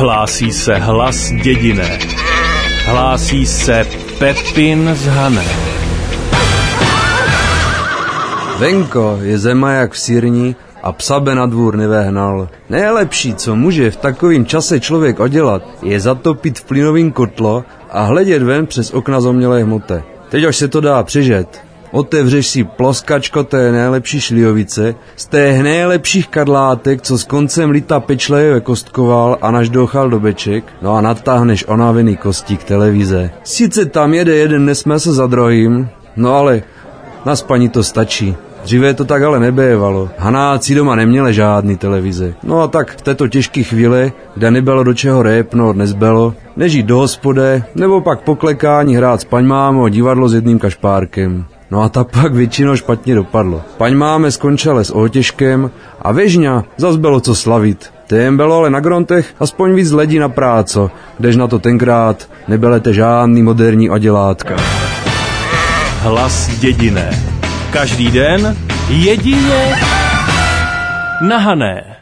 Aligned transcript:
Hlásí 0.00 0.52
se 0.52 0.74
hlas 0.74 1.32
dědiné. 1.42 1.98
Hlásí 2.84 3.46
se 3.46 3.86
Pepin 4.18 4.90
z 4.94 5.06
Hané. 5.06 5.44
Venko 8.58 9.18
je 9.22 9.38
zema 9.38 9.72
jak 9.72 9.92
v 9.92 9.98
sírni 9.98 10.56
a 10.82 10.92
psa 10.92 11.20
by 11.20 11.34
na 11.34 11.46
dvůr 11.46 11.76
nevehnal. 11.76 12.48
Nejlepší, 12.68 13.34
co 13.34 13.56
může 13.56 13.90
v 13.90 13.96
takovém 13.96 14.46
čase 14.46 14.80
člověk 14.80 15.20
odělat, 15.20 15.62
je 15.82 16.00
zatopit 16.00 16.58
v 16.58 16.64
plynovým 16.64 17.12
kotlo 17.12 17.64
a 17.90 18.02
hledět 18.02 18.42
ven 18.42 18.66
přes 18.66 18.90
okna 18.90 19.20
zomělé 19.20 19.62
hmoty. 19.62 20.02
Teď 20.28 20.44
až 20.44 20.56
se 20.56 20.68
to 20.68 20.80
dá 20.80 21.02
přežet. 21.02 21.69
Otevřeš 21.92 22.46
si 22.46 22.64
ploskačko 22.64 23.44
té 23.44 23.72
nejlepší 23.72 24.20
šlijovice, 24.20 24.94
z 25.16 25.26
té 25.26 25.62
nejlepších 25.62 26.28
kadlátek, 26.28 27.02
co 27.02 27.18
s 27.18 27.24
koncem 27.24 27.70
lita 27.70 28.00
pečlivě 28.00 28.60
kostkoval 28.60 29.38
a 29.42 29.50
naž 29.50 29.68
dochal 29.68 30.10
do 30.10 30.20
beček, 30.20 30.64
no 30.82 30.96
a 30.96 31.00
natáhneš 31.00 31.64
onavený 31.68 32.16
kostík 32.16 32.64
televize. 32.64 33.30
Sice 33.44 33.86
tam 33.86 34.14
jede 34.14 34.36
jeden 34.36 34.64
nesmysl 34.64 35.12
za 35.12 35.26
druhým, 35.26 35.88
no 36.16 36.34
ale 36.34 36.62
na 37.26 37.36
spaní 37.36 37.68
to 37.68 37.82
stačí. 37.82 38.36
Dříve 38.64 38.94
to 38.94 39.04
tak 39.04 39.22
ale 39.22 39.40
nebévalo. 39.40 40.08
Hanáci 40.18 40.74
doma 40.74 40.94
neměli 40.94 41.34
žádný 41.34 41.76
televize. 41.76 42.34
No 42.42 42.62
a 42.62 42.68
tak 42.68 42.96
v 42.96 43.02
této 43.02 43.28
těžké 43.28 43.62
chvíli, 43.62 44.12
kde 44.34 44.50
nebylo 44.50 44.84
do 44.84 44.94
čeho 44.94 45.22
répnout, 45.22 45.76
nezbylo, 45.76 46.34
nežít 46.56 46.86
do 46.86 46.96
hospode, 46.96 47.62
nebo 47.74 48.00
pak 48.00 48.20
poklekání 48.20 48.96
hrát 48.96 49.20
s 49.20 49.24
paňmámou 49.24 49.88
divadlo 49.88 50.28
s 50.28 50.34
jedným 50.34 50.58
kašpárkem. 50.58 51.44
No 51.70 51.82
a 51.82 51.88
ta 51.88 52.04
pak 52.04 52.34
většinou 52.34 52.76
špatně 52.76 53.14
dopadlo. 53.14 53.62
Paň 53.76 53.94
máme 53.94 54.30
skončila 54.30 54.84
s 54.84 54.94
otěžkem 54.94 55.70
a 56.02 56.12
věžňa 56.12 56.64
zas 56.76 56.96
bylo 56.96 57.20
co 57.20 57.34
slavit. 57.34 57.92
Tém 58.06 58.36
bylo 58.36 58.56
ale 58.56 58.70
na 58.70 58.80
grontech 58.80 59.34
aspoň 59.40 59.74
víc 59.74 59.90
ledí 59.90 60.18
na 60.18 60.28
práco, 60.28 60.90
kdež 61.18 61.36
na 61.36 61.46
to 61.46 61.58
tenkrát 61.58 62.28
nebelete 62.48 62.94
žádný 62.94 63.42
moderní 63.42 63.90
odělátka. 63.90 64.56
Hlas 66.00 66.58
dědiné. 66.58 67.10
Každý 67.72 68.10
den 68.10 68.56
jedině 68.88 69.76
na 71.20 71.38
Hané. 71.38 71.99